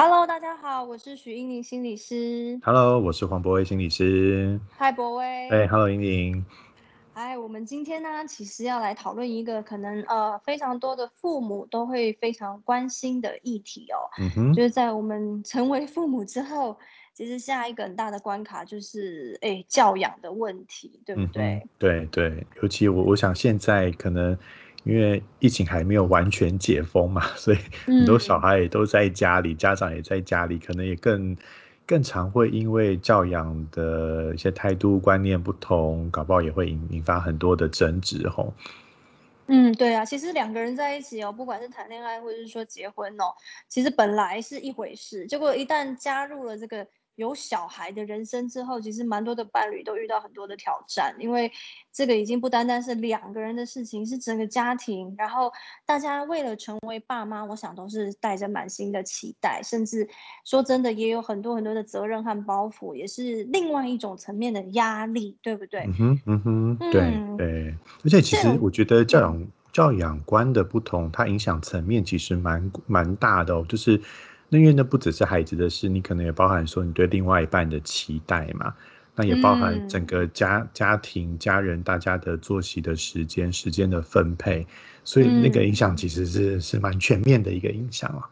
[0.00, 2.60] Hello，大家好，我是许英玲心理师。
[2.62, 4.60] Hello，我是黄博威心理师。
[4.76, 5.48] 嗨，博威。
[5.48, 6.46] 哎、h e l l o 英玲。
[7.14, 16.78] 哎，我们今天呢，其实要来讨论一个可能呃非常多的父母都会非常关心的议题哦，嗯哼，就是在我们成为父母之后，
[17.12, 21.58] 其实下一个很大的关卡就是哎教养的问题，对不嗯对？
[21.58, 24.38] 哼，对对，尤其我我想现在可能
[24.88, 31.36] 因为疫情还没有完全解封嘛，所以很多小嗯孩也都在家里，家长也在家里，可能也更
[31.86, 38.54] 更常会因为教养的一些态度观念不同，搞不好也会引引发很多的争执吼。
[39.46, 43.32] 嗯，对啊，其实两个人在一起哦，不管是谈恋爱或者是说结婚哦，
[43.68, 46.86] 其实本来是一回事，结果一旦加入了这个
[47.18, 51.50] 有小孩的人生之后，其实蛮多的伴侣都遇到很多的挑战，因为
[51.92, 55.52] 这个已经不单单是两个人的事情，是整个家庭，然后
[55.84, 60.08] 大家为了成为爸妈，我想都是带着满心的期待，甚至
[60.44, 65.80] 说真的也有很多很多的责任和包袱，也是另外一种层面的压力，对不对？
[65.80, 67.74] 嗯哼，嗯哼，对嗯，对，
[68.04, 73.64] 而且其实我觉得教嗯养教养观的不同，它影响层面其实蛮蛮大的哦。
[73.68, 74.00] 就是
[74.48, 78.74] 那因为那不只是孩子的事，你可能也包含说你对另外一半的期待嘛，
[79.14, 80.06] 那也包含整嗯。
[80.06, 84.66] 个家家庭家人大家的作息的时间时间的分配，
[85.04, 88.30] 所以那个影嗯，响其实是是蛮全面的一个影响啊。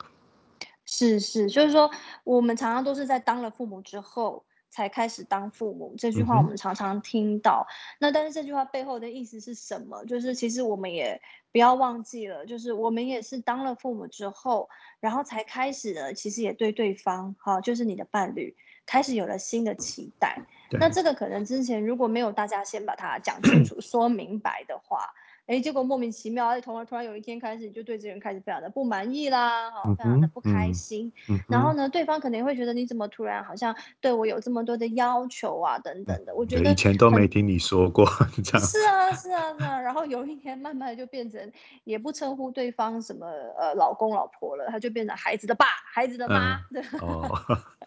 [0.86, 1.90] 是是，就是说
[2.24, 4.44] 我们常常都是在当了父母之后
[4.76, 7.66] 才开始当父母，这句话我们常常听到。
[7.98, 10.04] 那但是这句话背后的意思是什么？
[10.04, 11.18] 就是其实我们也
[11.50, 14.68] 不要忘记了，就是我们也是当了父母之后，
[15.00, 18.54] 然后才开始了，其实也对对方，哈，就是你的伴侣，
[18.84, 20.44] 开始有了新的期待。
[20.72, 25.14] 那，这个可能之前如果没有大家先把它讲清楚、 说明白的话，
[25.46, 31.12] 哎，结果莫名其妙，哎，突然突然有一天开始，你就对这个人开始非常的不满意啦，非常的不开嗯心。
[31.48, 36.34] 然后呢，对方可能会觉得你怎么突然好像对我有这么多的要求啊，等嗯，等的。
[36.34, 38.04] 我觉得，以前都没听你说过
[38.42, 38.66] 这样。
[38.66, 39.80] 是啊，是啊，是啊。
[39.80, 41.52] 然后有一天慢慢的就变成
[41.84, 43.26] 也不称呼对方什么
[43.58, 46.60] 呃老公老婆了，他就变成孩子的爸、孩子的妈。
[46.72, 47.30] 嗯，哦，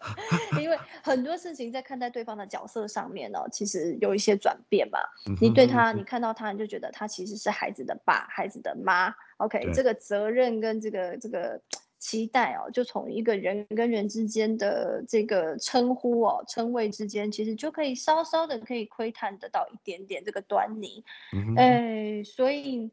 [0.70, 5.00] 因为很多事情在看待对方的角色上面呢、其实有一些转变嘛。
[5.26, 9.12] 嗯你对他，你看到他，你就觉得他其实是孩子的爸、孩子的妈。
[9.38, 11.60] OK，这个责任跟这个这个
[11.98, 21.04] 期待哦，就从一个人跟人之间的这个称呼哦、称谓之间，其实就可以稍稍的可以窥探得到一点点这个端倪。
[21.32, 22.90] 嗯，哎，所以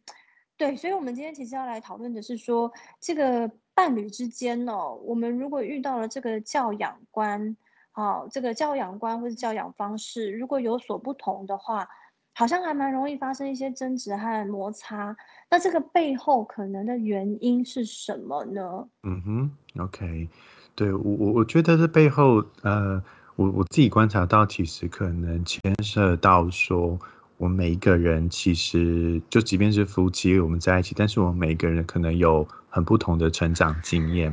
[0.57, 7.55] 对，所以我们今天其实要来讨论的是说，这个伴侣之间哦，我们如果遇到了这个教养观，
[7.97, 11.90] 哦，这个教养观或者教养方式，如果有所不同的话，
[12.35, 15.18] 好像还蛮容易发生一些争执和摩擦。
[15.50, 18.88] 那这个背后可能的原因是什么呢？
[19.02, 20.30] 嗯哼，OK，
[20.75, 23.02] 对，我我我觉得这背后，呃，
[23.36, 27.00] 我我自己观察到，其实可能牵涉到说，
[27.38, 34.31] 我们每一个人其实就即便是夫妻，我们在一起，但是我们每一个人可能有很不同的成长经验，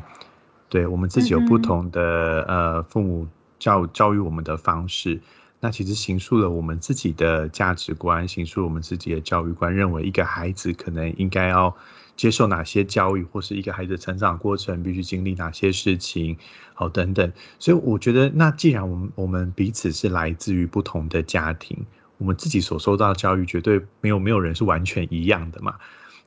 [0.69, 3.27] 对，我们自己有不同的呃父母
[3.65, 5.19] 教教育我们的方式，
[5.59, 11.75] 那其实形塑了我们自己的价值观，形塑了我们自己的教育观，认为一个孩子可能应该要
[12.15, 16.37] 接受哪些教育，或是一个孩子成长过程必须经历哪些事情，
[16.75, 17.33] 好等等。
[17.59, 21.87] 所以我觉得，那既然我们我们彼此是来自于不同的家庭，
[22.19, 25.77] 我们自己所受到的教育绝对没有没有人是完全一样的嘛。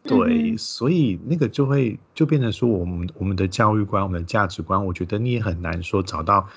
[0.02, 6.48] 对，所以那个就会就变成说，我们我们的教育观、我们的价值观，我觉得你也很难说找到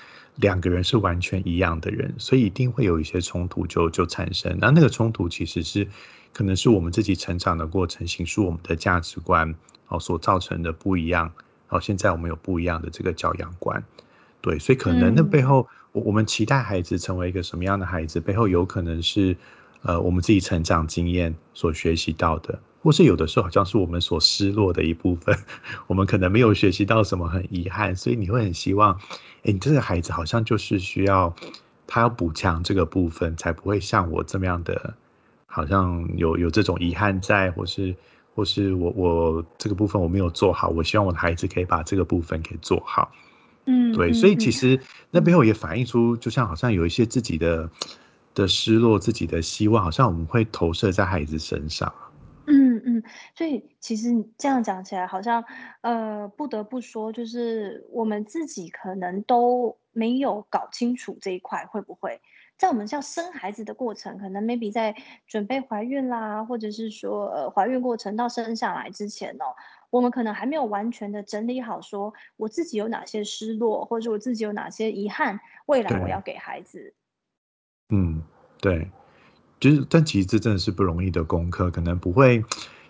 [0.41, 4.57] 两个人是完全一样的人，所以一定会有一些冲突就就产生。
[4.59, 5.87] 那那个冲突其实是
[6.33, 9.55] 可能是我们自己成长的过程，形塑我们的价值观，
[9.87, 11.31] 哦所造成的不一样。
[11.69, 13.81] 哦，现在我们有不一样的这个教养观，
[14.41, 19.37] 对，所以可能那背嗯后，我我们期待孩子成为一个什么样的孩子，背后有可能是，
[19.83, 25.37] 呃，我们自己成长经验所学习到的，或是有的时候好像是我们所失落的一部分，
[25.87, 28.93] 我们可能没有学习到什么，很遗憾，所以你会很希望，
[29.43, 31.35] 哎，你这个孩子好像就是需要
[31.87, 34.93] 他要补强这个部分，才不会像我这么样的，
[35.47, 37.95] 好像有有这种遗憾在，或是
[38.35, 43.11] 或是我我这个部分我没有做好，我希望我的孩子可以把这个部分给做好。
[43.65, 44.79] 嗯对，所以其实
[45.11, 45.35] 那背嗯。
[45.35, 47.69] 后也反映出，就像好像有一些自己的
[48.33, 51.93] 的失落、自己的希望，好像我们会投射在孩子身上。
[52.47, 53.03] 嗯嗯，
[53.35, 55.43] 所以其实你这样讲起来，好像
[55.81, 62.19] 呃，不得不说，就是我们自己可能都没有搞清楚这一块，会不会
[62.57, 64.95] 在我们像生孩子的过程，可能 maybe 在
[65.27, 69.55] 准备怀孕啦，或者是说呃怀孕过程到生下来之前哦，
[69.89, 76.95] 我们可能还没有完全的整理好，说我自己有哪些失落，或者我自己有哪些遗憾，未来我，要给孩子。
[77.91, 78.21] 嗯，
[78.59, 78.89] 对。
[79.59, 82.43] 就是，但其实这真的是不容易的功课，可能不会，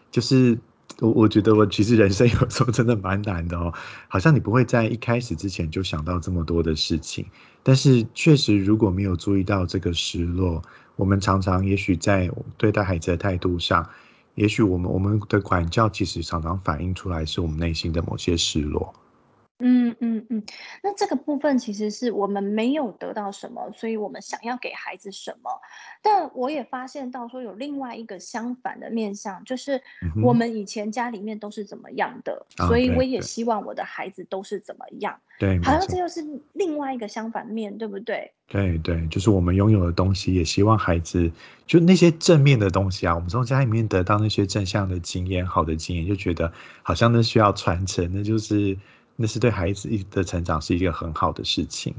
[0.09, 0.57] 就是
[1.01, 3.73] 我我觉得我其实人生 有时候真的蛮难的哦，
[4.07, 7.25] 好像你不会在一开始之前就想到这么多的事情，
[7.61, 10.61] 但是确实如果没有注意到这个失落，
[10.95, 13.85] 我们常常也许在对待孩子的态度上，
[14.35, 18.93] 也许我们我们的管教其实常常反映出来是我们内心的某些失落。
[19.61, 20.43] 嗯嗯嗯，
[20.83, 25.51] 那这个部分其实是我们没有得到什么，所以我们想要给孩子什么。
[26.01, 29.81] 但我也发现到说有另外一个相反的面向，就是
[30.23, 35.19] 我们以前家里面都是怎么样的，啊，所以我也希望我的孩子都是怎么样。
[35.39, 35.59] 对。
[35.61, 38.31] 好像这又是另外一个相反面，对不对？
[38.47, 41.31] 对对，就是我们拥有的东西，也希望孩子
[41.65, 46.51] 就那些正面的东西啊，我们从家里面得到那些正向的经验、好的经验，就觉得
[46.83, 48.77] 好像那需要传承，那就是
[49.21, 51.93] 那是对孩子的成长是一个很好的事情。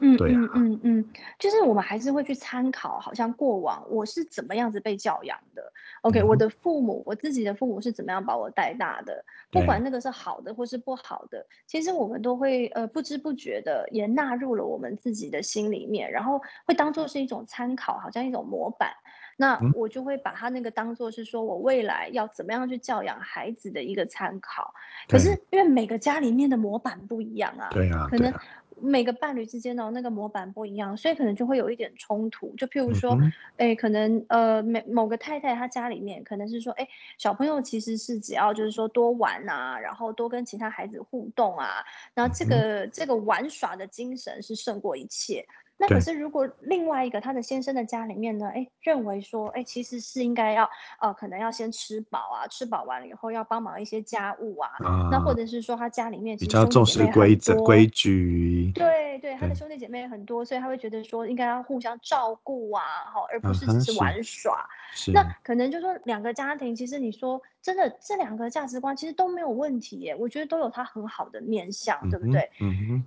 [0.00, 5.72] 嗯对啊，嗯嗯嗯，就是我们还是会去参考，好像过往我是怎么样子被教养的。
[6.02, 18.90] OK，嗯，我的父母，我自己的父母是怎么样把我带大的，不管，那个是好的或是不好的，其实我们都会呃不知不觉的也纳入了我们自己的心里面，然后会当做是一种参考，好像一种模板。
[19.36, 24.72] 那嗯，我就会把他那个当做是说我未来要怎么样去教养孩子的一个参考。
[25.08, 28.42] 可是对因为每个家里面的模板不一样啊，对啊，可能啊，
[28.80, 32.54] 每个伴侣之间的那个模板不一样，所以可能就会有一点冲突。
[32.56, 33.18] 就譬如说，
[33.56, 36.88] 哎，可能呃，每某个太太她家里面可能是说，哎，
[37.18, 41.84] 小朋友其实是只要就是说多玩啊，然后多跟其他孩子互动啊，
[42.14, 45.46] 然后这个这个玩耍的精神是胜过一切。
[45.76, 50.68] 那可，是如果另外一个他的先生的家里面呢，哎，认为说，哎，其实是应该要，
[51.00, 54.70] 呃，可能要先吃饱啊，吃饱完了以后要帮忙一些家务啊，
[55.10, 62.82] 那或啊，者是说他家里面比较重视规则、规，矩，对对，他的，兄弟姐妹很多，所以他会觉得说应该要互相照顾啊，
[63.12, 64.00] 好，而不是只是是。
[64.00, 64.52] 玩耍。
[64.52, 65.12] 那是，
[65.42, 72.50] 可能就说两个家庭，其实你说真的，这两个价值观其实都没有问题耶，我觉得都有它很好的面向，嗯，对不对？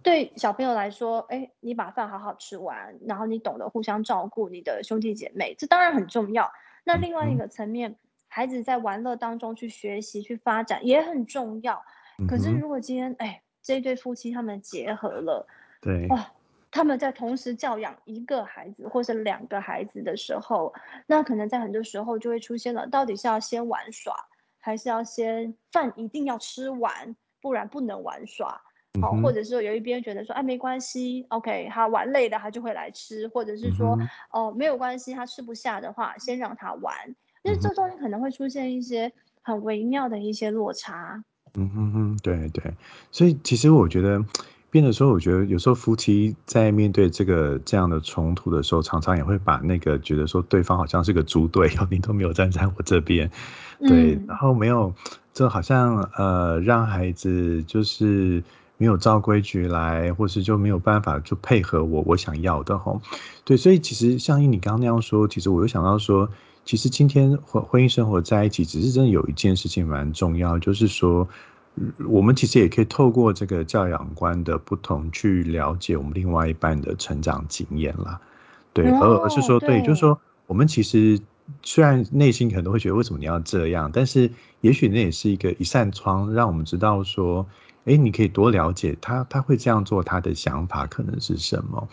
[0.04, 6.52] 对小朋友来说，哎，你把饭好好吃完，然后你懂得互相照顾你的兄弟姐妹，这当然很重要。
[6.84, 7.96] 那另外一个层面，
[8.28, 11.84] 孩子在玩乐当中去学习、去发展也很重要。
[12.28, 15.48] 可是如果今天，哎，这对夫妻他们结合了，
[15.82, 16.32] 对，哇，
[16.78, 20.72] 他们在同时教养一个孩子或是两个孩子的时候，
[21.08, 24.14] 那可能在很多时候就会出现了，到底是要先玩耍，
[24.60, 28.62] 还是要先饭一定要吃完，不然不能玩耍。
[29.02, 33.98] 好，或者是有一边觉得说，哎，没关系，OK，他玩累了他就会来吃，或者是说，
[34.30, 36.94] 哦，没有关系，他吃不下的话，先让他玩。
[37.44, 37.62] 就是嗯哼。
[37.64, 41.24] 这中间可能会出现一些很微妙的一些落差。
[41.56, 42.72] 嗯哼哼，对对，
[43.12, 44.24] 所以其实我觉得，
[44.78, 53.32] 变的时候，我觉得有时候夫妻在面对这个这样的冲突的时候，常常也会把那个觉得说对方好像是个猪队友， 你都没有站在我这边，
[53.80, 54.94] 对，然嗯，后没有，
[55.34, 58.44] 就好像呃让孩子就是
[58.78, 63.02] 没有照规矩来，或是就没有办法就配合我我想要的吼，
[63.44, 66.30] 对，所以其实像你刚刚那样说，其实我又想到说。
[66.70, 71.30] 其实今天婚婚姻生活在一起，只是真的有一件事情蛮重要，就是说，嗯
[72.08, 78.20] 我们其实也可以透过这个教养观的不同，去了解我们另外一半的成长经验啦。
[78.74, 81.20] 对，而而是哦，说，对，就是，说，我们其实
[81.64, 84.30] 虽然内心可能会觉得为什么你要这样，但是
[84.62, 87.46] 也许那也是一个一扇窗，让我们知道说，
[87.86, 91.88] 哎，你可以多了解他，他会这样做，他的想法可能是什么。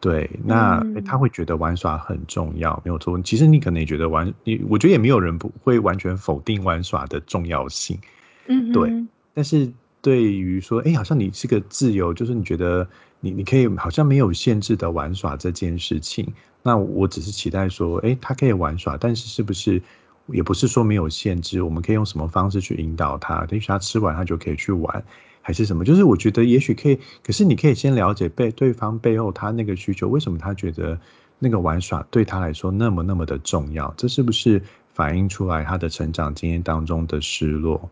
[0.00, 3.20] 对，那诶他嗯，会觉得玩耍很重要，没有错。
[3.22, 7.98] 其实你可能也觉得玩，你我觉得也没有人不会完全否定玩耍的重要性。
[8.46, 9.70] 对，嗯哼，但是
[10.00, 12.88] 对于说，哎，好像你是个自由，就是你觉得
[13.20, 16.32] 你你可以好像没有限制的玩耍这件事情，
[16.62, 19.82] 那我只是期待说，哎，他可以玩耍，但是是不是
[20.26, 23.46] 也不是说没有限制，我们可以用什么方式去引导他？
[23.50, 25.04] 也许他吃完他就可以去玩，
[25.42, 25.84] 还是什么？
[25.84, 30.98] 就是我觉得也许可以，可是你可以先了解背对方背后他那个需求，为什么他觉得
[31.38, 33.92] 那个玩耍对他来说那么那么的重要？
[33.96, 34.62] 这是不是
[34.94, 37.90] 反映出来他的成长经验当中的失落？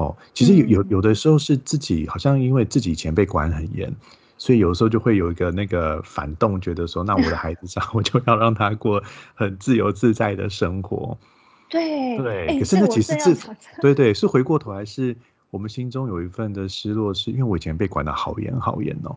[0.00, 3.94] 哦，其实有有嗯，有的时候是自己好像因为自己以前被管很严，
[4.38, 9.02] 所以有时候就会有一个那个反动，觉得说，那我的孩子上 我就要让他过
[9.34, 11.18] 很自由自在的生活。
[11.68, 15.14] 对，对，可哎，是那其实这正要讲这对对，是回过头来是
[15.50, 19.14] 我们心中有一份的失落，是因为我以前被管的好严好严哦。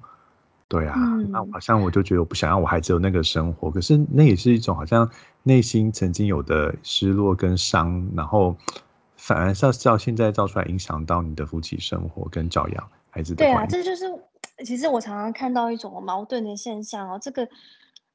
[0.68, 0.96] 对啊，
[1.30, 5.08] 那嗯，好像我就觉得我不想让我孩子有那个生活，可是那也是一种好像
[5.44, 8.58] 内心曾经有的失落跟伤，然后
[9.26, 14.06] 反而是要照现在照出来影响到你的夫妻生活跟教养孩子的对啊，这就是
[14.66, 17.48] 其实我常常看到一种矛盾的现象哦，这个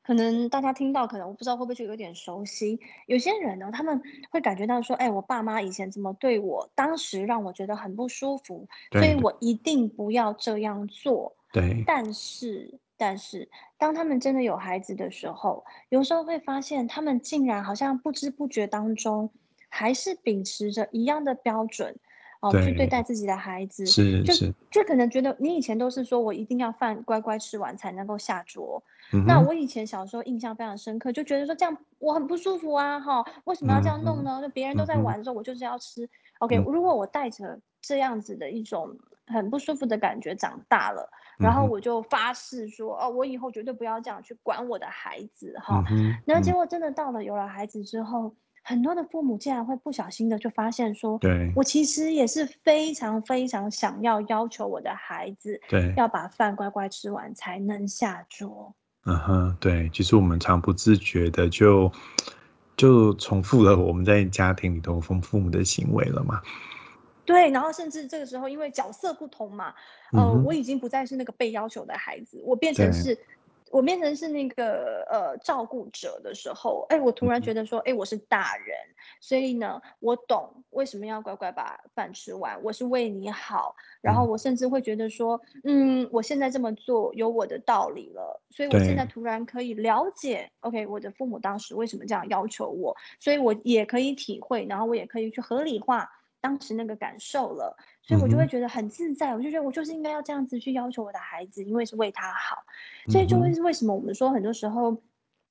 [0.03, 2.79] 可能大家听到，可能我不知道会不会就有点熟悉。
[3.07, 11.35] 有些人呢，他们会感觉到说，哎，我爸妈以前怎么对我，当时让我觉得很不舒服，所以我一定不要这样做。
[11.53, 13.49] 对但是，但是
[13.79, 19.31] 当他们真的有孩子的时候，有时候会发现，他们竟然好像不知不觉当中，
[19.69, 21.97] 还是秉持着一样的标准，
[22.41, 23.85] 哦，去对待，自己的孩子。
[23.85, 28.83] 就是是，就可能觉得你以前都是说我一定要饭乖乖吃完才能够下桌，
[29.13, 34.41] 嗯，那我以前小时候印象非常深刻，就觉得说这样我很不舒服啊，哈，为什么要这样弄呢？
[34.43, 36.09] 就别人都在玩的时候，我就是要吃。
[36.39, 38.97] OK，嗯如果我带着这样子的一种
[39.27, 45.85] 很不舒服的感觉长大了，然后我就发誓说，哦，我以后绝对不要这样去管我的孩子，哈。
[46.25, 48.35] 然后结果真的到了有了孩子之后，
[48.69, 55.95] 很多的父母竟然会不小心的就发现说，对我其实也是非常非常想要要求我的孩子对。
[55.97, 58.75] 要把饭乖乖吃完才能下桌。
[59.07, 61.91] 嗯哼，对，其实我们常不自觉的就
[62.77, 66.43] 就重复了我们在家庭里头父父母的行为了嘛。
[67.25, 69.73] 对，然后甚至这个时候因为角色不同嘛，
[70.13, 73.19] 嗯哼，已经不再是那个被要求的孩子，我变成对，是
[73.71, 78.77] 我变成是那个呃照顾者的时候，哎，我突然觉得说，哎，我是大人，
[79.21, 96.11] 所以呢，我懂为什么要乖乖把饭吃完，我是为你好，然后嗯，我甚至会觉得说，嗯，我现在这么做有我的道理了，所以我现在，突然可以了解，OK，我的父母当时为什么这样要求我，所以我也可以体会，然后我也可以去合理化
[96.41, 97.77] 当时那个感受了，
[98.09, 102.65] 所以我就会觉得很自在，我就觉得我就是应该要这样子去要求我的孩子，因为是为他好。
[103.07, 105.01] 所以就会是为什么我们说很多时候，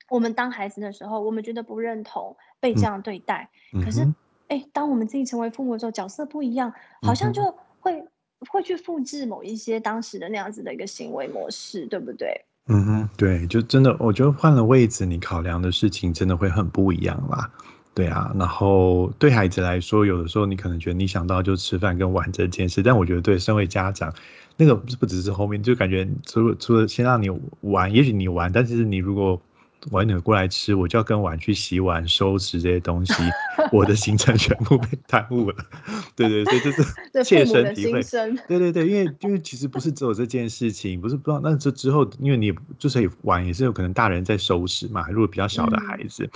[0.09, 3.49] 我们当孩子的时候，我们觉得不认同被这嗯样对待，
[3.85, 4.15] 可是，嗯哼，
[4.49, 7.57] 哎，当我们自己成为父母的时候，角色不一样，好像就。
[7.79, 8.03] 会
[8.49, 12.43] 会去复制某一些当时的那样子的一个行为模式，对不对？
[12.65, 17.49] 嗯哼，对，就真的，我觉得换了位置，你考量的事情真的会很不一样啦。
[17.97, 24.13] 对啊，然后对孩子来说，有的时候你可能觉得你想到就吃饭跟玩这件事，但我觉得对身为家长，
[24.55, 27.27] 那个不不只是后面，就感觉除了除了先让你
[27.61, 29.41] 玩，也许你玩，但是你如果
[29.91, 33.13] 晚点过来吃，我就要跟碗去洗碗、收拾这些东西，
[33.71, 35.55] 我的行程全部被耽误了。
[36.15, 36.83] 对对，所以这是
[37.23, 38.01] 切身体会。
[38.47, 46.29] 对对对，因为因为其实不是只有这件事情，不是不知道，那这之后，因为你就是也玩，也是有可能大人在收拾嘛，如果比较小的孩嗯子，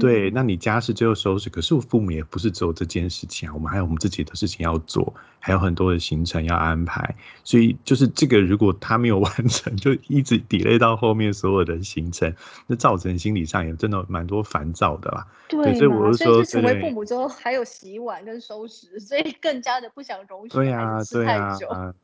[0.00, 12.32] 对，嗯，那你家事最后收拾，可是我父母也不是只有这件事情啊，我们还有我们自己的事情要做，还有很多的行程要安排，所以就是这个，如果他没有完成，就一直 delay 到后面所有的行程，
[12.66, 15.26] 那造成心理上也真的蛮多烦躁的啦。
[15.48, 21.58] 对，所以，我是说，成为父母之后，还有洗碗跟收拾，所以更加的不想容许对呀，对呀。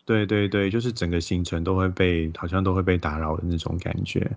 [0.05, 4.29] 对对对，就是整个行程都会被，好像都会被打扰的那种感觉。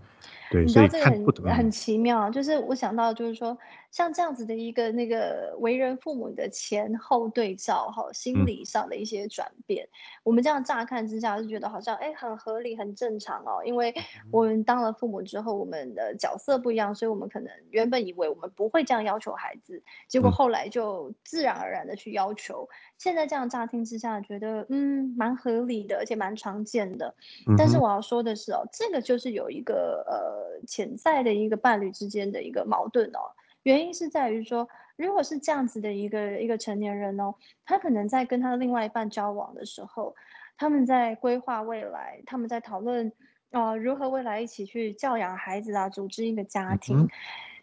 [0.51, 3.57] 对，所以这个很看不同，很嗯奇妙，就是我想到就是说，
[3.95, 8.45] 像这样子的一个那个为人父母的前后对照哈，心嗯。
[8.45, 9.87] 理上的一些转变，
[10.23, 13.93] 我们这样乍看之下就觉得好像哎很合理很正常哦，因为
[14.31, 14.45] 我。
[14.45, 20.31] 们当了父母之后，我们的角色不一样，所以我们可能原本以为我们不会这样要求孩子，结果嗯。
[20.31, 27.15] 后来就自然而然的去要求，现在这样乍听之下觉得嗯蛮合理的，而且蛮常见的。
[27.57, 33.33] 但是我要说的是哦，这个就是有一个呃潜在的一个伴侣之间的一个矛盾哦。
[33.65, 37.33] 原因是在于说，如果是这样子的一个一个成年人哦，
[37.65, 40.15] 他可能在跟他的另外一半交往的时候，
[40.55, 43.11] 他们在规划未来，他们在讨论
[43.49, 47.09] 呃如何未来一起去教养孩子啊，组织一个家庭。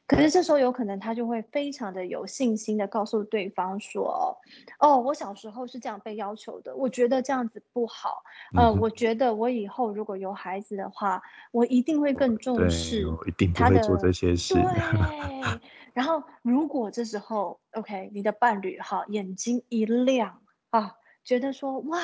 [0.06, 4.36] 可是这时候有可能他就会非常的有信心的告诉对方说，
[4.78, 8.22] 哦，我小时候是这样被要求的，我觉得这样子不好，
[8.54, 8.78] 呃，嗯。
[8.78, 14.54] 我觉得我以后如果有孩子的话，我一定会更重对，视我一定不会做这些事。
[14.54, 14.62] 对。
[15.94, 20.40] 然后如果这时候，OK，你的伴侣哈眼睛一亮
[20.70, 22.00] 啊，觉得说哇，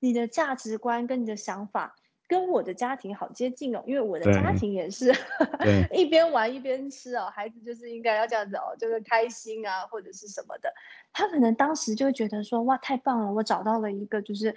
[0.00, 5.12] 你的价值观跟你的想法跟我的家庭好接近哦，因为我的家庭也是，
[5.92, 10.72] 一边玩一边吃哦，孩子就是应该要这样子哦，就是开心啊或者是什么的。
[11.12, 14.54] 他可能当时就觉得说哇，太棒了，我找到了一个就是，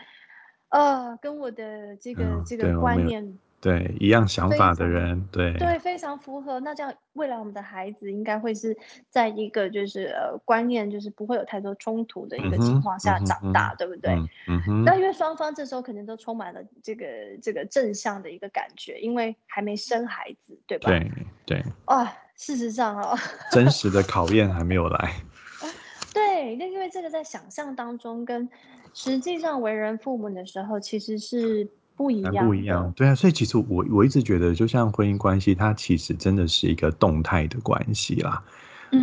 [0.69, 6.59] 呃，跟我的这个嗯，这个观念对一样想法的人，对，对，非常符合。
[6.59, 8.77] 那这样未来我们的孩子应该会是
[9.09, 14.13] 在一个就是呃观念就是不会有太多冲突的一个情况下长大，对不对？
[14.13, 17.05] 嗯嗯哼，那因为双方这时候肯定都充满了这个
[17.41, 20.89] 这个正向的一个感觉，因为还没生孩子，对吧？
[20.91, 21.11] 对
[21.45, 23.17] 对，啊，事实上哦，
[23.51, 25.13] 真实的考验还没有来。
[26.13, 28.47] 对，那因为这个在想象当中跟
[28.93, 38.43] 实际上为人父母的时候，其实是不一样不一样，对啊，所以其实我我一直觉得，就像婚姻关系，它其实真的是一个动态的关系啦。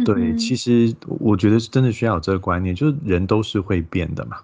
[0.04, 4.38] 对，其实我觉得是真的需要有这个观念，就是人都是会变的嘛。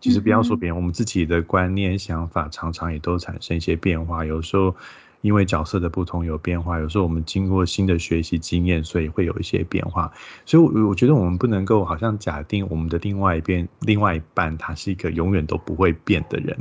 [0.00, 4.24] 其实不要说别人，我们自己的观念、想法常常也都产生一些变化。
[4.24, 4.76] 有时候
[5.22, 10.12] 因为角色的不同有变化，有时候我们经过新的学习经验，所以会有一些变化。
[10.46, 16.56] 所以我，我觉得我们不能够好像假定我们的另外一边、另外一半他是一个永远都不会变的人，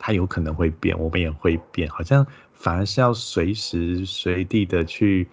[0.00, 5.28] 他有可能会变，我们也会变，好像反而是要随时随地的去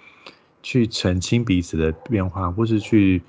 [0.61, 3.21] 去澄清彼此的变化，或是去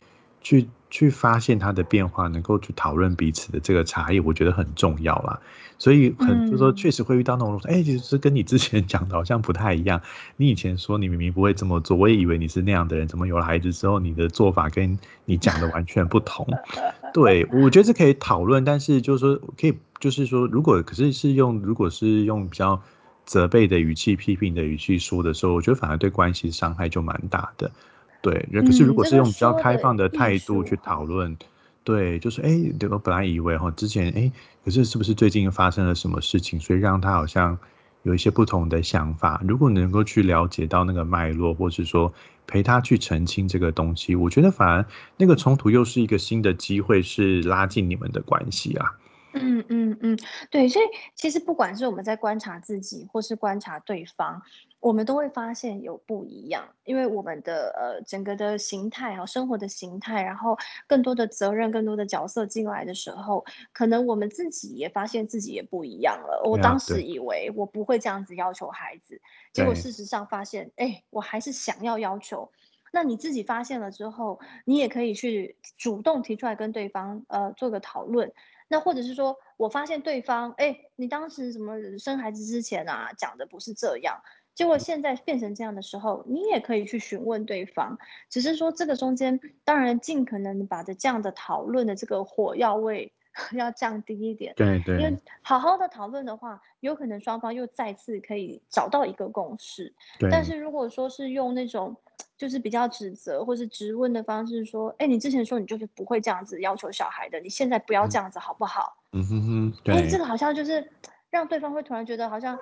[0.43, 5.41] 去去发现它的变化，能够去讨论彼此的这个差异，我觉得很重要啦。
[5.81, 10.01] 所以很就是说，确嗯，实会遇到那种，哎，其实跟你之前讲的好像不太一样。
[10.37, 16.45] 你以前说你明明不会这么做，我也以为你是那样的人，怎么有了孩子之后，你的做法跟你讲的完全不同？
[17.15, 22.83] 对，我觉得这可以讨论，但是就是说，可以就是说，如果可是是用如果是用比较
[23.25, 27.71] 责备的语气、批评的语气说的时候，我觉得反而对关系伤害就蛮大的。
[28.21, 31.37] 对，那可是如嗯，果是用比较开放的艺态度去讨论，
[31.85, 34.31] 对，就是哎，对我本来以为哈，之前哎，
[34.65, 37.59] 可是是不是最近发生了什么事情，所以让他好像
[38.03, 39.41] 有一些不同的想法？
[39.47, 42.13] 如果能够去了解到那个脉络，或是说
[42.47, 44.85] 陪他去澄清这个东西，我觉得反而
[45.17, 48.93] 那个冲突又是一个新的机会，是拉近你们的关系啊。
[49.35, 50.19] 嗯嗯嗯，
[50.51, 54.41] 对，所以其实不管是我们在观察自己，或是观察对方，
[54.81, 60.57] 我们都会发现有不一样，因为我们的呃整个的形态啊，生活的形态，然后
[60.87, 66.43] 更多的责任、更多的角色进来的时候，可能我们自己也发现自己也不一样了。
[66.45, 69.21] 我当时以为我不会这样子要求孩子，
[69.53, 72.51] 结果事实上发现，哎，我还是想要要求。
[72.91, 78.33] 那你自己发现了之后，你也可以去主动提出来跟对方呃做个讨论。
[78.71, 84.23] 那或者是说我发现对方，哎，你当时什么生孩子之前啊讲的不是这样，
[84.59, 87.97] 结果现在变成这样的时候，你也可以去询问对方。
[88.29, 93.13] 只是说这个中间，当然尽可能把这这样的讨论的这个火药味
[93.55, 99.95] 要降低一点，对对因为好好的讨论的话，有可能双方又再次可以找到一个共识。
[100.29, 101.95] 但，是如果说是用那种
[102.37, 108.97] 就是比较指责或是质问的方式说，哎，你之前说你就是不会这样子要求小孩的，你现在不要这嗯样子好不好？
[109.13, 110.91] 嗯哼哼，哎，这个好像就是
[111.31, 112.59] 让对方会突然觉得好像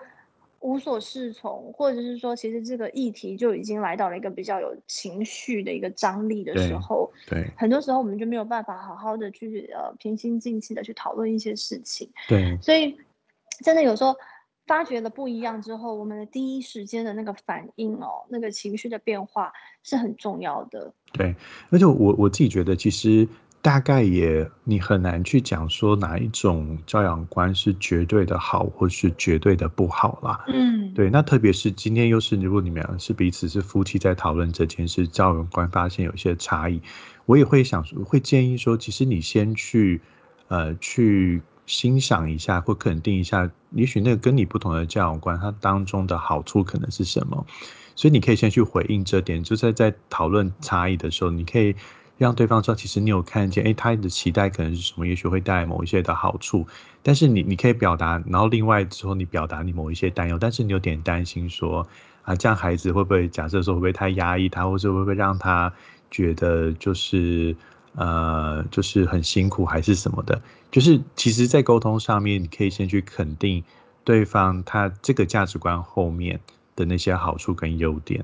[0.66, 12.58] 无所适从，或者是说，其实这个议题就已经来到了一个比较有情绪的一个张力的时对候，对很多时候我们就没有办法好好的去呃平心静气的去讨论一些事情，对。
[12.60, 12.96] 所以
[13.64, 14.16] 真的有时候
[14.66, 19.52] 发觉了不一样之后，我们的第一时间的那个反应哦，那个情绪的变化
[19.84, 20.92] 是很重要的。
[21.12, 21.32] 对，
[21.70, 23.28] 而且我我自己觉得，其实
[23.66, 30.44] 大概也你很难去讲说哪一种教养观是绝对的好，或是绝对的不好啦。
[30.46, 36.80] 嗯对，那特别是今天又是如果你们俩是彼此是夫妻在讨论这件事，教养观发现有一些差异，
[37.24, 40.00] 我也会想说，会建议说，其实你先去
[40.46, 47.44] 呃去欣赏一下或肯定一下，也许那个跟你不同的教养观，它当中的好处可能是什么。
[47.96, 51.74] 所以你可以先去回应这点，就是在讨论差异的时候，你可以
[52.18, 56.66] 让对方知道，其实你有看见，哎，他的期待可能是什么，也许会带来某一些的好处。
[57.02, 61.86] 但是你你可以表达，然后另外之后你表达你某一些担忧，但是你有点担心说，
[62.22, 65.72] 啊，这样孩子会不会假设说会不会太压抑他，或者会不会让他
[66.10, 67.54] 觉得就是
[67.94, 70.40] 呃就是很辛苦还是什么的？
[70.70, 73.62] 就是其实，在沟通上面，你可以先去肯定
[74.04, 76.40] 对方他这个价值观后面。
[76.76, 78.22] 的那些好处跟优点，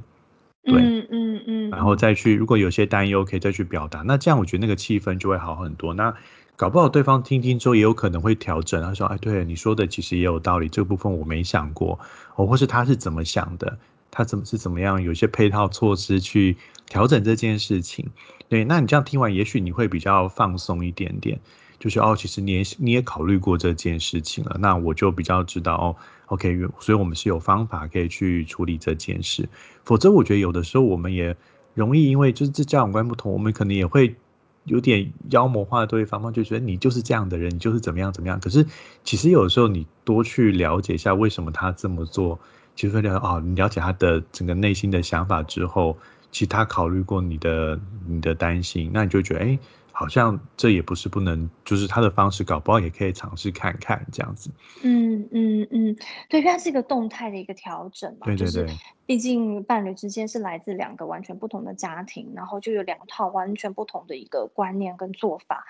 [0.65, 4.03] 对，嗯嗯嗯然后嗯再去，如果有些担忧，可以再去表达。
[4.03, 5.93] 那这样我觉得那个气氛就会好很多。
[5.95, 6.15] 那
[6.57, 8.81] 搞不好对方听听之后，也有可能会调整。
[8.83, 11.99] 他说：“哎，对你说的其实也有道理，这个部分我没想过，
[12.37, 13.79] 哦，或是他是怎么想的，
[14.11, 18.11] 他怎么是怎么样，有一些配套措施去调整这件事情。”
[18.49, 21.41] 对，那你这样听完，也许你会比较放松一点点。
[21.81, 25.97] 就是哦，其实你也你也考虑过这件事情了，那我就比较知道哦
[26.33, 29.49] ，OK，所以我们是有方法可以去处理这件事。
[29.85, 31.37] 否则，我觉得有的时候我们也
[31.75, 34.17] 容易因为就是这教养观不同，我们可能也会
[34.65, 38.41] 有点妖魔化对方，就觉得你就是这样的人，你就是怎么样怎么样。
[38.41, 38.67] 可是
[39.05, 42.41] 其实有的时候你多去了解一下为什么他这么做，
[42.77, 45.99] 其实会了哦，你了解他的整个内心的想法之后。
[46.33, 49.59] 其实他考虑过你的你的担心，那你就觉得，哎，
[49.93, 54.51] 好像这也不是不能，就是他的方式，搞不好也可以尝试看看这样子。
[54.83, 55.97] 嗯嗯嗯，
[56.29, 58.77] 对，因为它是一个动态的一个调整嘛，就是对对对，
[59.07, 65.67] 毕竟伴侣之间是来自两个完全不同的家庭，然后就有两套完全不同的一个观念跟做法。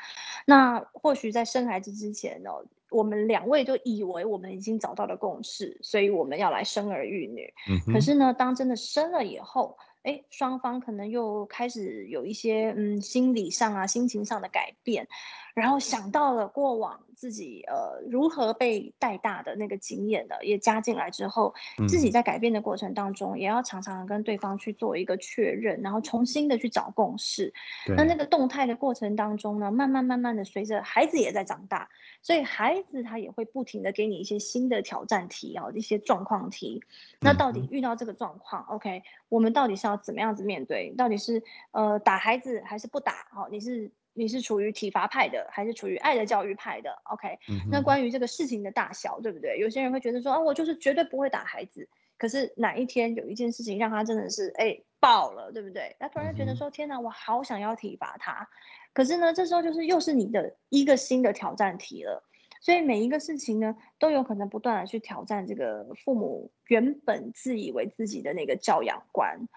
[0.47, 2.51] 那或许在生孩子之前呢，
[2.91, 7.53] 我们两位就以为我们已经找到了共识，所以我们要来生儿育女。
[7.69, 15.07] 嗯哼，可是呢，当真的生了以后，哎，双方可能又开始有一些嗯心理上啊、心情上的改变，
[15.55, 21.55] 然后想到了过往自己呃如何被带大的那个经验的，也加进来之后，
[21.89, 27.53] 自己嗯，在改变的过程当中，也要常常跟对方去做一个确认，然后重新的去找共识。
[27.97, 31.89] 那那，个动态的过程当中呢，慢慢慢慢的随着孩子也在长大，
[32.23, 36.83] 所以孩子他也会不停的给你一些新的挑战题啊，一些状况题。
[37.21, 40.91] 那到底遇到这个状况，OK，我们到底是要怎么样子面对？
[40.97, 43.27] 到底是呃打孩子还是不打？
[43.35, 49.59] 哦，你是你是处于体罚派的，还是处于爱的教育派的？OK，嗯，那关于这个事情的大小，对不对？
[49.59, 51.89] 有些人会觉得说，啊，我就是绝对不会打孩子。
[52.19, 55.97] 可是哪一天有一件事情让他真的是哎爆了，对不对？
[55.99, 58.49] 他突然觉得说，天哪，我好想要体罚他。
[58.93, 62.23] 可是呢，这时候就是又是你的一个新的挑战题了。
[62.61, 69.49] 所以每一个事情呢，都有可能不断的去挑战这个父母原本自以为自己的那个教养观，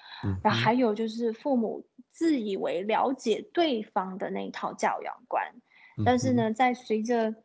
[0.44, 5.54] 然后还有就是父母自以为了解对方的那一套教养观，
[6.06, 7.36] 但是呢，在随着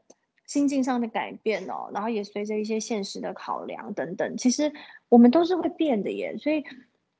[0.47, 4.73] 心境上的改变哦，然后也随着一些现实的考量等等，其实
[5.09, 6.63] 我们都是会变的耶，所以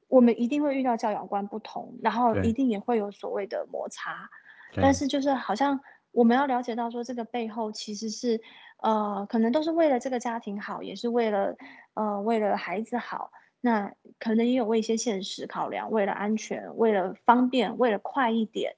[0.07, 4.31] 我们一定会遇到教养观不同，然后一定也会有所谓的摩擦，
[4.77, 5.81] 但，是就是好像
[6.13, 8.41] 我们要了解到说，这个背后其实是，
[8.77, 11.57] 呃，可能都是为了这个家庭好，也是为了，
[11.95, 13.33] 呃，为了孩子好。
[13.61, 18.75] 那可能也有为一些现实考量，为了安全，为了方便，为了快一点，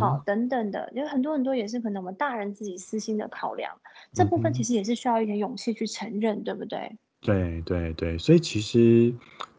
[0.00, 3.70] 好，等等的，有很多很多也是可能我们大人自己私心的考量，
[4.14, 4.62] 这部分其。
[4.62, 6.96] 实也是需要一点勇气去承认，对不对？
[7.20, 9.12] 对对对，所以其实，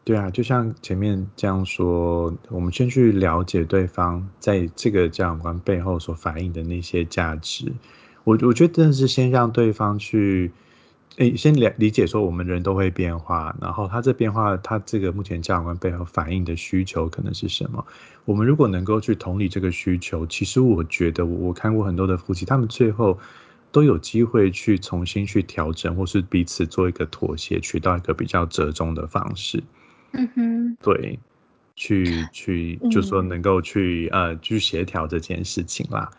[0.06, 7.70] 对啊，就像前面这样说，我们先去了解对方在这个教养观背后所反映的那些价值。
[8.24, 10.54] 我我觉得真的是先让对方去，
[11.18, 17.86] 诶，先了理解说我们人都会变化，然后他这变化，他这个目前价值观背后反映的需求可能是什么？
[18.26, 23.20] 我们如果能够去同理这个需求，其实我觉得我我看过很多的夫妻，他们最后
[23.72, 29.64] 都有机会去重新去调整，或是彼此做一个妥协，取到一个比较折中的方式。
[30.14, 31.20] 嗯哼，对，
[31.76, 33.28] 去去就说嗯。
[33.30, 36.10] 能够去呃去协调这件事情啦。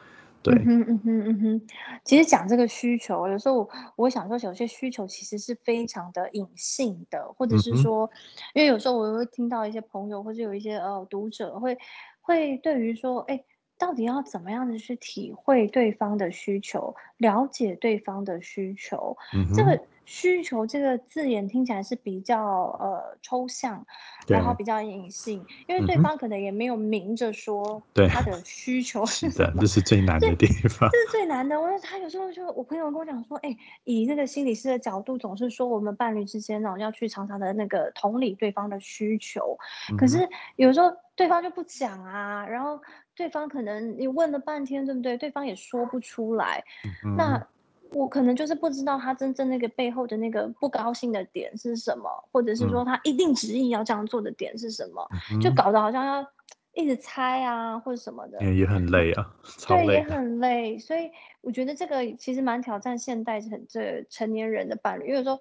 [0.44, 1.66] 对，嗯哼，嗯哼，嗯哼。
[2.04, 8.10] 其实讲这个需求，有时候我我想说，有些需求其实是非常的隐性的，或者嗯哼，是说，
[8.54, 11.78] 因为有时候我会听到一些朋友，或者有一些呃读者会
[12.20, 13.42] 会对于说，哎，
[13.78, 19.16] 到底要怎么样的去体会对方的需求，了解对方的需求？
[19.34, 22.44] 嗯哼，这个需求这个字眼听起来是比较
[22.78, 23.84] 呃抽象，
[24.28, 29.60] 然后对，比较隐性，因为嗯哼，对方可能也没有明着说对，他的 需求是的，是什么。
[29.60, 30.88] 这是最难的地方。
[30.90, 31.60] 这是最难的。
[31.60, 39.58] 我说他有时候就我朋友跟我讲说，哎，以那个心理师的角度，总是说我们伴侣之间呢，要去常常的那个同理对方的需求，
[39.90, 42.78] 嗯哼，可是有时候对方就不讲啊，然后
[43.16, 45.16] 对方可能你问了半天，对不对？
[45.16, 46.64] 对方也说不出来，
[47.04, 47.46] 嗯，那
[47.92, 56.26] 我可能就是不知道他真正那个背后的那个不高兴的点是什么，或者是说嗯他一定执意要这样做的点是什么，嗯，就搞得好像要
[56.74, 58.42] 一直猜啊，或者什么的。
[58.42, 60.02] 也也很累啊， 超对，也。
[60.02, 61.08] 很累，所以
[61.40, 65.04] 我觉得这个其实蛮挑战现代成这成年人的伴侣。
[65.04, 65.40] 因为有时候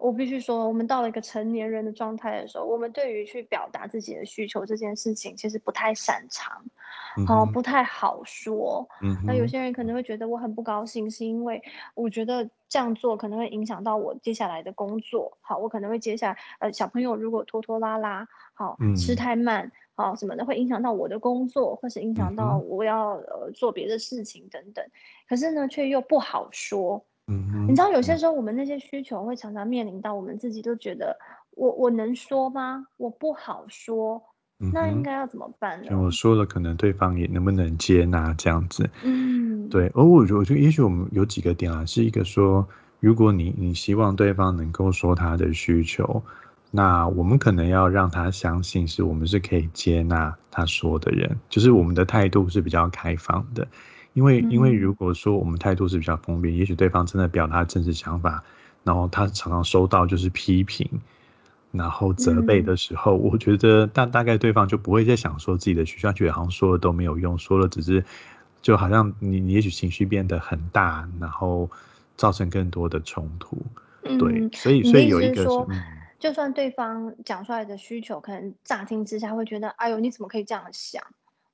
[0.00, 6.64] 我必须说，我们到了一个成年人的状态的时候，我们对于去表达自己的需求这件事情，其实不太擅长，
[7.26, 8.88] 好，嗯哼，不太好说。
[9.02, 11.62] 嗯，那有些人可能会觉得我很不高兴，是因为
[11.94, 15.36] 我觉得这样做可能会影响到我接下来的工作。
[15.42, 24.84] 好，我可能会接下来呃小朋友如果拖拖拉拉，好吃嗯太慢，好什么的，会影响到我的工作，或是影响到我要呃做别的事情等等。
[25.28, 27.04] 可是呢，却又不好说。
[27.30, 31.16] 嗯，你知道有些嗯时候我们那些需求会常常面临到我们自己都觉得
[31.52, 32.86] 我我能说吗？
[32.96, 34.20] 我不好说，
[34.72, 35.02] 那应。
[35.02, 35.88] 该要怎么办呢？
[35.88, 38.90] 就我说了，可能对方也能不能接纳这样子。
[39.04, 42.66] 嗯对，而我觉得，我觉得也许我们有几个点啊，是一个说，
[42.98, 46.22] 如果你你希望对方能够说他的需求，
[46.70, 53.66] 那我们可能要让他相信，是我们是可以接纳他说的人，就是我们的态度是比较开放的。
[54.12, 58.42] 因为因为如嗯果说我们态度是比较封闭，也许对方真的表达真实想法，
[58.82, 61.00] 然后他常常收到就是批评，
[61.70, 68.04] 然后责备嗯的时候，我觉得大大概对方就不会再想说自己的需求，觉得好像说了都没有用，说了只是
[68.60, 71.70] 就好像你你也许情绪变得很大，然后
[72.16, 73.56] 造成更多的冲突。
[74.02, 75.82] 对，嗯，所以所以有一个是，思是说，嗯，
[76.18, 81.02] 就算对方讲出来的需求，可能乍听之下会觉得，哎呦，你怎么可以这样想？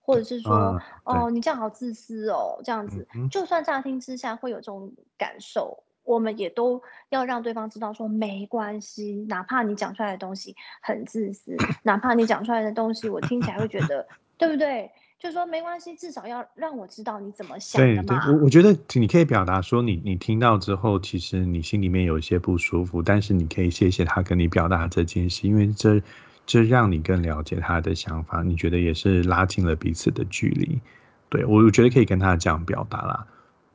[0.06, 14.06] 或者是说，啊，对，哦，你这样好自私哦，这样子，就算乍听之下会有这种感受，我们也都要让对方知道说，没关系，哪怕你讲出来的东西很自私，哪怕你讲出来的东西我听起来会觉得，
[14.38, 14.92] 对不对？
[15.18, 18.02] 就说没关系，至少要让我知道你怎么想的嘛。
[18.02, 26.02] 对对，我我觉得你可以表达说你你听到之后，其实你心里面有一些不舒服，但是你可以谢谢他跟你表达这件事，因为这
[26.46, 30.80] 这让你更了解他的想法，你觉得也是拉近了彼此的距离。
[31.28, 33.26] 对我我觉得可以跟他这样表达啦。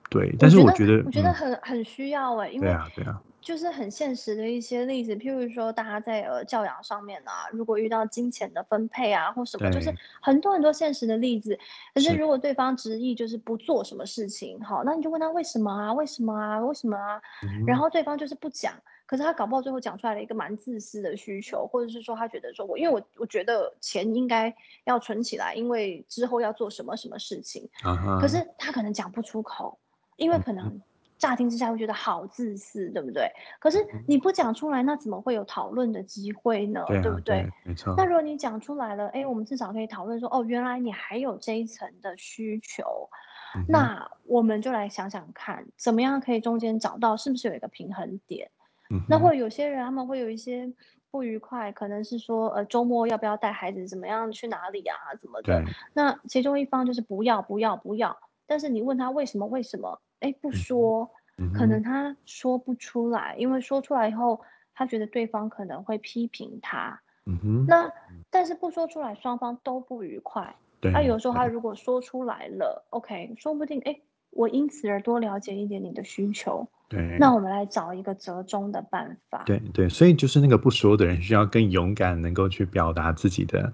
[0.09, 11.57] 对，但是我觉得我觉得，很很需要哎，因为对啊对啊，就是很现实的一些例子，譬如说大家在呃教养上面啊，如果遇到金钱的分配啊或什么，就是，很多很多现实的例子。
[11.93, 15.93] 可是是，如果对方执意就是不做什么事情，好，那你就问他为什么啊？
[15.93, 16.59] 为什么啊？
[16.59, 17.21] 为什么啊？
[17.65, 18.73] 然嗯后对方就是不讲，
[19.11, 27.69] 可是他搞不好最后讲出来了一个蛮自私的需求，或者是说他觉得说我因为我我觉得钱应该要存起来，因为之后要做什么什么事情，
[28.21, 29.77] 可是他可能讲不出口。
[30.17, 30.79] 因为可能
[31.17, 33.31] 乍听之下会觉得好自私，对不对？
[33.59, 36.83] 可是嗯，你不讲出来，那怎么会有讨论的机会呢？
[36.87, 37.49] 对对不对？
[37.63, 43.09] 没错，那如果你讲出来了，哎，我们至少可以讨论说，哦，原来你还有这一层的需求，
[43.67, 48.51] 那我们就来想想看，怎么样可以中间找到是不是有一个平衡点？
[48.91, 50.71] 嗯，那或者有些人他们会有一些
[51.09, 55.63] 不愉快，可能是说，呃，周末要不要带孩子怎么样去哪里啊，怎么的？
[55.63, 61.09] 对，那其中一方就是不要不要不要，但是你问他为什么为什么，哎，不说，
[61.53, 64.41] 可能他说不出来，因为说出来以后，
[64.73, 67.01] 他觉得对方可能会批评他。
[67.25, 67.91] 嗯哼，那
[68.29, 70.41] 但是不说出来，双方都不愉快。
[70.43, 73.99] 啊，对有时候他如果说出来了，OK，说不定哎，
[74.31, 76.67] 我因此而多了解一点你的需求，
[77.19, 77.33] 那。
[77.33, 79.43] 我们来找一个折中的办法。
[79.45, 83.71] 对对，所以就是那个不说的人需要更勇敢，能够去表达自己的，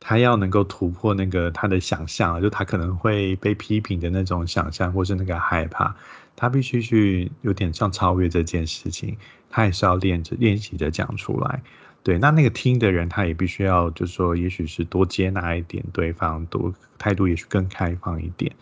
[0.00, 5.94] 他要能够突破那个他的想象，就他可能会被批评的那种想象，或是那个害怕，
[6.36, 9.16] 他必须去有点像超越这件事情，
[9.50, 11.62] 他也是要练着练习着讲出来。
[12.02, 18.52] 对，那那个听的人，他也必须要，就是说，也许是多接纳一点对方，多态度也许更开放一点，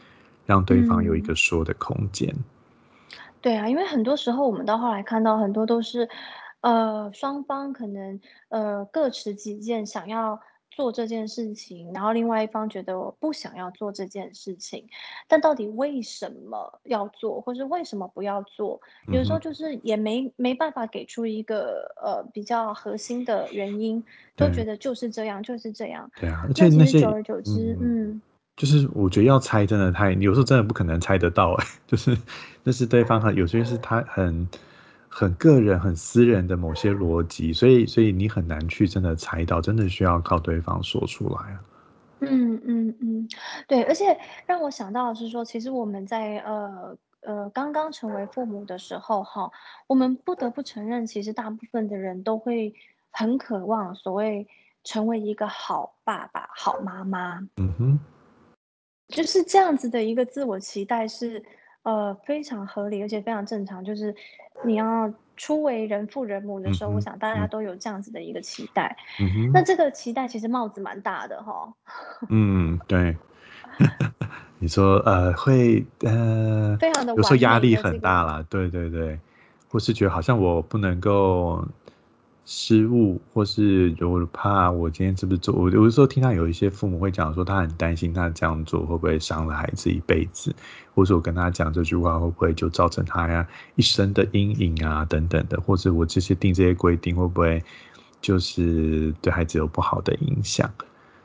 [0.47, 1.23] 让对方有一嗯。
[1.23, 2.33] 个说的空间。
[3.43, 6.09] 对啊，因为很多时候我们到后来看到很多都是，
[6.61, 14.87] 呃，双方可能呃各持己见，想要做这件事情，然后另外一方觉得我不想要做这件事情，
[15.29, 24.03] 但到底为什么要做，或是为什么不要做，嗯，有时候就是也没没办法给出一个呃比较核心的原因，
[24.37, 26.11] 都觉对得就是这样，就是这样。
[26.21, 26.53] 对啊，而。
[26.55, 28.09] 且那其那些，实久而久之，嗯。
[28.13, 28.23] 嗯
[28.57, 32.17] 就是我觉得要猜真的太，有时候真的不可能猜得到哎， 就是
[32.63, 34.49] 那是对方很有些是他很
[35.09, 41.61] 很个人、很私人的某些逻辑，所以所以你很难去真的猜到，真的需要靠对方说出来啊。
[42.21, 43.29] 嗯嗯嗯，
[43.67, 49.51] 对，而且让我想到的是说，其实我们在呃呃刚刚成为父母的时候，哈，
[49.89, 52.73] 我们不得不承认，其实大部分的人都会
[53.11, 54.47] 很渴望所谓
[54.85, 57.41] 成为一个好爸爸、好妈妈。
[57.57, 57.99] 嗯哼，
[59.13, 61.43] 就是这样子的一个自我期待是，
[61.83, 63.85] 呃，非常合理，而且非常正常。
[63.85, 64.15] 就是
[64.65, 68.97] 你要初为人父人母的时候，我想大家嗯都有这样子的一个期待。
[69.21, 71.73] 嗯哼，那这个期待其实帽子蛮大的哈。
[72.29, 73.17] 嗯，对。
[74.59, 79.19] 你说呃会呃非常的有时候压力很大啦，对对对，
[79.69, 81.67] 或是觉得好像我不能够
[82.45, 90.53] 失误，或是我怕我今天是不是做，我有的时候听到有一些父母会讲说他很担心他这样做会不会伤了孩子一辈子，
[90.93, 97.63] 或者我跟他讲这句话会不会就造成他呀一生的阴影啊等等的，或者我这些定这些规定会不会
[98.21, 100.69] 就是对孩子有不好的影响？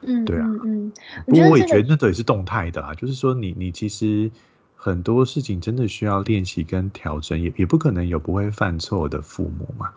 [0.02, 0.46] 嗯对啊。
[0.64, 0.92] 嗯
[1.26, 4.30] 不过我也觉得这个觉得那都也是动态的啊，就是说你你其实
[4.76, 9.90] 很多事情真的需要练习跟调整，也也不可能有不会犯错的父母嘛。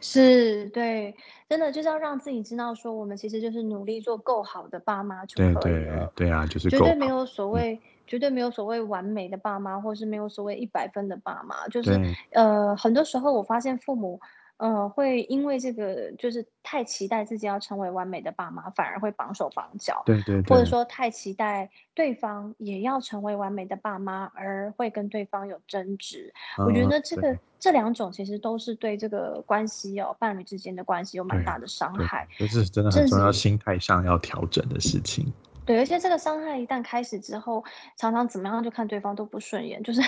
[0.00, 1.14] 是，对，
[1.48, 6.84] 真的就是要让自己知道说，我们其实就是努力做够好的爸妈就对可以了，对对啊，就是绝够。
[6.84, 11.66] 对没有所嗯，谓绝对没有所谓完美的爸妈，或是没有所谓一百分的爸妈。
[11.68, 14.20] 就是，对呃，很多时候我发现父母，
[14.58, 26.32] 呃，会因为这个就是太期待自己要成为完美的爸妈，反而会绑手绑脚，对对或者对，说太期待对方也要成为完美的爸妈，而会跟对方有争执。
[26.56, 35.30] 我觉得这个这两种其实都是对这个关系哦，伴侣之间的关系有蛮对大的伤对，害，这是真的很重要，心态上要调整的事情。
[35.66, 37.64] 对，而且这个伤害一旦开始之后，
[37.98, 40.00] 常常怎么样就看对方都不顺眼，就是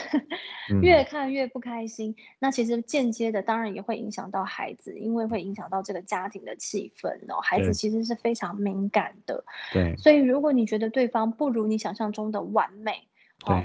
[0.83, 1.05] 越嗯。
[1.11, 2.15] 看越不开心。
[2.39, 7.73] 那其实间接的当然也会影响到孩子，因为会影响到这个家庭的气氛哦，孩子对。
[7.75, 9.45] 其实是非常敏感的。
[9.73, 9.97] 对。
[9.97, 13.09] 所以如果你觉得对方不如你想象中的完美。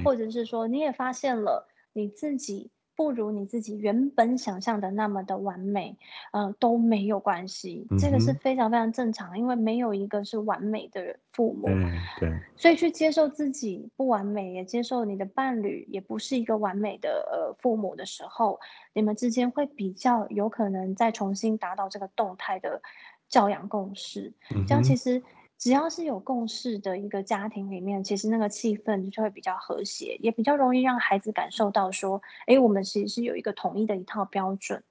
[0.03, 5.97] 或者是说你也发现了你自己不如你自己原本想象的那么的完美，
[6.31, 8.33] 呃，都没有关系，这个是。
[8.43, 11.67] 非常非常正常，因为没有一个是完美的父母。
[11.67, 12.39] 对对。
[12.57, 18.59] 所以去接受自己不完美，也接受你的伴侣也不是一个完美的，呃，父母的时候，
[18.93, 22.81] 你们之间会比较有可能再重新达到这个动态的
[23.29, 24.33] 教养共识。
[24.67, 24.95] 这样其。
[24.95, 25.23] 实
[25.63, 34.83] 只要是有共识的一个家庭里面，其实那个气氛就会比较和谐，也比较容易让孩子感受到说，诶，我们其实是有一个统一的一套标准。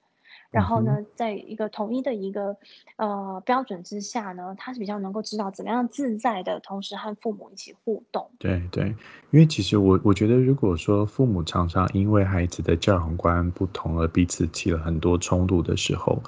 [0.49, 0.65] 然。
[0.65, 2.57] 后呢，在一个统一的一个，
[2.95, 8.31] 呃，标准之下呢，他是比较能够知道怎么样自在的同时和父母一起互动。
[8.39, 8.85] 对对，
[9.29, 16.19] 因为其实我我觉得如果说父母常常因为孩子的教养观不同而彼此起了很多冲突的时候，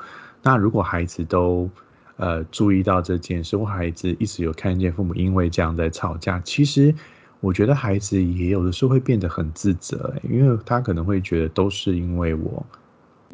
[0.44, 1.68] 那如果孩子都，
[2.18, 6.94] 呃，注意到这件事，或孩子一直有看见父母因为这样在吵架，其实
[7.42, 12.66] 我觉得孩子也有的时候会变得很自责欸，因为他可能会觉得都是因为我，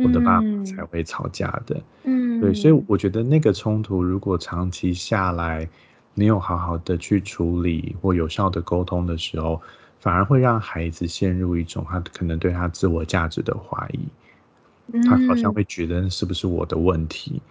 [0.01, 0.87] 我的爸爸才嗯。
[0.89, 1.75] 会吵架的。
[2.03, 2.85] 嗯对，所以嗯。
[2.87, 5.69] 我觉得那个冲突如果长期下来，
[6.15, 9.61] 没有好好的去处理或有效的沟通的时候，
[9.99, 13.99] 反而会让孩子陷入一种他可能对他自我价值的怀疑。
[15.03, 15.53] 他好像嗯。
[15.53, 17.41] 会觉得是不是我的问题。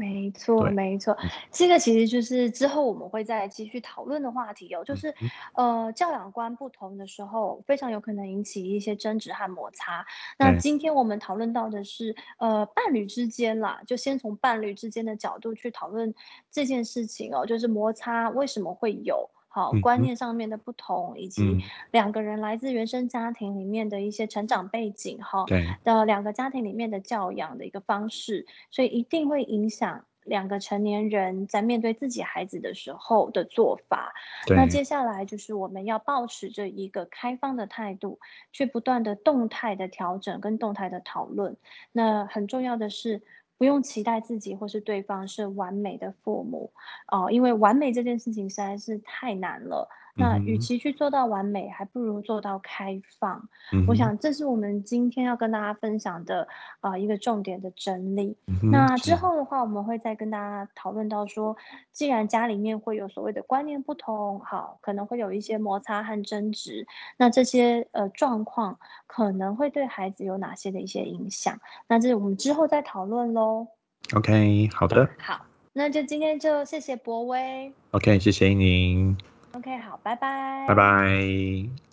[0.00, 1.28] 没错对，没错，嗯。
[1.52, 5.14] 这个其实就是之后我们会再继续讨论的话题哦，就是。
[5.54, 10.06] 呃，教养观不同的时候，非常有可能引起一些争执和摩擦。
[10.38, 10.58] 那对。
[10.58, 16.14] 今天我们讨论到的是，呃，伴侣之间啦，就先从伴侣之间的角度去讨论
[16.50, 20.00] 这件事情哦，就是摩擦为什么会有，好，观。
[20.00, 21.60] 念上面的不同，以及嗯。
[21.90, 25.66] 两个人来自原生家庭里面的一些成长背景哈，对。
[25.84, 34.14] 的两个家庭里面的教养的一个方式，所以一定会影响两个成年人在面对自己孩子的时候的做法。
[34.48, 34.68] 那对。
[34.68, 38.20] 接下来就是我们要保持着一个开放的态度，
[38.52, 41.56] 去不断的动态的调整跟动态的讨论。
[41.90, 43.22] 那很重要的是，
[43.60, 46.72] 不用期待自己或是对方是完美的父母，
[47.12, 50.60] 呃，因为完美这件事情实在是太难了，那与。
[50.60, 53.48] 其去做到完美，还不如做到开放。
[53.72, 53.86] 嗯哼。
[53.88, 56.46] 我想这是我们今天要跟大家分享的，
[56.82, 58.36] 呃，一个重点的整理。
[58.46, 59.16] 嗯哼，那之是。
[59.16, 61.56] 后的话，我们会再跟大家讨论到说，
[61.92, 73.66] 既然家里面会有所谓的观念不同，好，可能会有一些摩擦和争执，那这些，呃，状况可能会对孩子有哪些的一些影响，那这我们之后再讨论喽。
[74.14, 75.08] OK，好的。
[75.18, 77.72] 好，那就今天就谢谢博威。
[77.92, 79.16] OK，谢谢您。
[79.52, 80.74] OK，好，拜拜拜。
[80.74, 81.89] 拜。